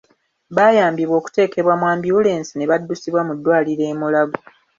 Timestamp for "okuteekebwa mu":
1.21-1.85